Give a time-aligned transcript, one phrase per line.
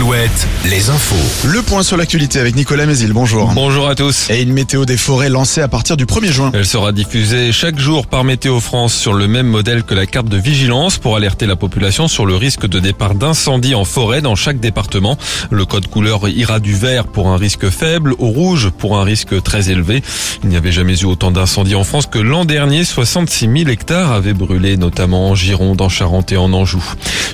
[0.00, 1.46] Alouette, les infos.
[1.46, 3.52] Le point sur l'actualité avec Nicolas Mézil, bonjour.
[3.54, 4.30] Bonjour à tous.
[4.30, 6.50] Et une météo des forêts lancée à partir du 1er juin.
[6.54, 10.28] Elle sera diffusée chaque jour par Météo France sur le même modèle que la carte
[10.28, 14.36] de vigilance pour alerter la population sur le risque de départ d'incendie en forêt dans
[14.36, 15.18] chaque département.
[15.50, 19.42] Le code couleur ira du vert pour un risque faible au rouge pour un risque
[19.42, 20.02] très élevé.
[20.42, 22.84] Il n'y avait jamais eu autant d'incendies en France que l'an dernier.
[22.84, 26.82] 66 000 hectares avaient brûlé, notamment en Gironde, en Charente et en Anjou.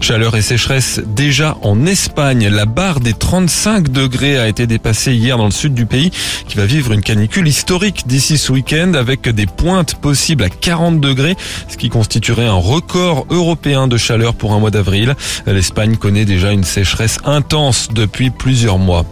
[0.00, 2.55] Chaleur et sécheresse déjà en Espagne.
[2.56, 6.10] La barre des 35 degrés a été dépassée hier dans le sud du pays
[6.48, 10.98] qui va vivre une canicule historique d'ici ce week-end avec des pointes possibles à 40
[10.98, 11.36] degrés,
[11.68, 15.16] ce qui constituerait un record européen de chaleur pour un mois d'avril.
[15.46, 19.04] L'Espagne connaît déjà une sécheresse intense depuis plusieurs mois.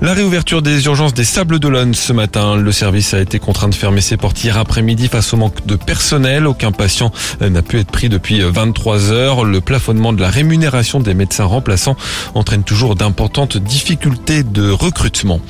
[0.00, 2.56] La réouverture des urgences des Sables d'Olonne ce matin.
[2.56, 5.76] Le service a été contraint de fermer ses portes hier après-midi face au manque de
[5.76, 6.46] personnel.
[6.46, 9.44] Aucun patient n'a pu être pris depuis 23 heures.
[9.44, 11.96] Le plafonnement de la rémunération des médecins remplaçants
[12.34, 15.40] entraîne toujours d'importantes difficultés de recrutement.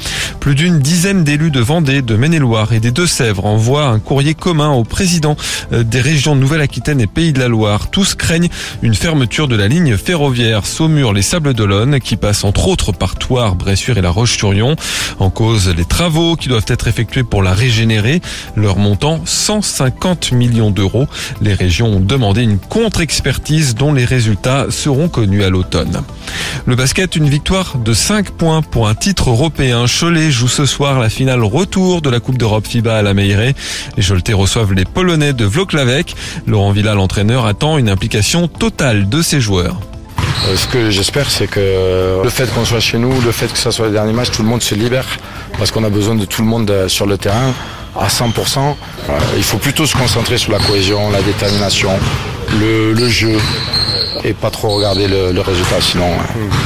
[0.40, 4.70] Plus d'une dizaine d'élus de Vendée, de Maine-et-Loire et des Deux-Sèvres envoient un courrier commun
[4.70, 5.36] au président
[5.72, 7.90] des régions Nouvelle-Aquitaine et Pays de la Loire.
[7.90, 8.50] Tous craignent
[8.82, 13.54] une fermeture de la ligne ferroviaire Saumur-les Sables d'Olonne qui passe entre autres par Toire,
[13.54, 14.76] Bressuire et la Roche-sur-Yon.
[15.18, 18.20] En cause, les travaux qui doivent être effectués pour la régénérer.
[18.56, 21.06] Leur montant, 150 millions d'euros.
[21.40, 26.02] Les régions ont demandé une contre-expertise dont les résultats seront connus à l'automne.
[26.66, 29.84] Le basket, une victoire de 5 points pour un titre européen.
[29.86, 33.54] Cholet joue ce soir la finale retour de la Coupe d'Europe FIBA à la Meilleray.
[33.96, 36.14] Les Choletais reçoivent les Polonais de Vloklavek.
[36.46, 39.80] Laurent Villa, l'entraîneur, attend une implication totale de ses joueurs.
[40.56, 43.72] Ce que j'espère, c'est que le fait qu'on soit chez nous, le fait que ça
[43.72, 45.06] soit le dernier match, tout le monde se libère
[45.58, 47.52] parce qu'on a besoin de tout le monde sur le terrain
[47.98, 48.76] à 100%.
[49.36, 51.90] Il faut plutôt se concentrer sur la cohésion, la détermination,
[52.60, 53.36] le, le jeu
[54.22, 56.08] et pas trop regarder le, le résultat, sinon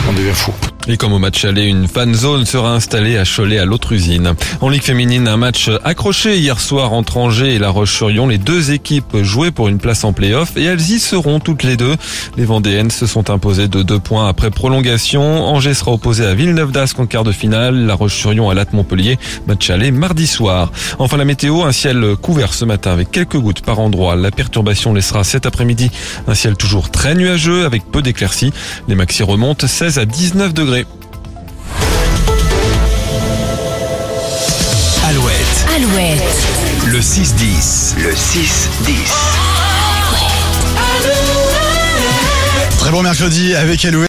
[0.08, 0.52] on devient fou.
[0.90, 4.32] Et comme au match aller, une fan zone sera installée à Cholet à l'autre usine.
[4.62, 8.26] En Ligue féminine, un match accroché hier soir entre Angers et La Roche-sur-Yon.
[8.26, 11.76] Les deux équipes jouaient pour une place en play-off et elles y seront toutes les
[11.76, 11.94] deux.
[12.38, 15.44] Les Vendéennes se sont imposées de deux points après prolongation.
[15.44, 17.84] Angers sera opposé à Villeneuve d'Ascq en quart de finale.
[17.84, 19.18] La Roche-sur-Yon à Latte Montpellier.
[19.46, 20.72] Match aller mardi soir.
[20.98, 24.16] Enfin la météo, un ciel couvert ce matin avec quelques gouttes par endroit.
[24.16, 25.90] La perturbation laissera cet après-midi
[26.26, 28.54] un ciel toujours très nuageux avec peu d'éclaircies.
[28.88, 30.77] Les maxi remontent 16 à 19 degrés.
[35.08, 36.22] Alouette, Alouette.
[36.86, 37.94] le 6-10.
[37.98, 38.68] Le 6-10.
[42.78, 44.06] Très bon mercredi avec Eloué.